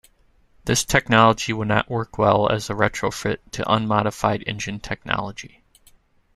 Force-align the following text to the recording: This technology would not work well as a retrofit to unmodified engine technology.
This 0.65 0.83
technology 0.83 1.53
would 1.53 1.67
not 1.67 1.87
work 1.87 2.17
well 2.17 2.49
as 2.51 2.71
a 2.71 2.73
retrofit 2.73 3.37
to 3.51 3.71
unmodified 3.71 4.43
engine 4.47 4.79
technology. 4.79 5.61